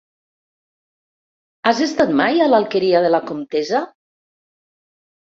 Has 1.71 1.81
estat 1.87 2.13
mai 2.21 2.41
a 2.41 2.47
l'Alqueria 2.53 3.03
de 3.07 3.13
la 3.13 3.21
Comtessa? 3.33 3.83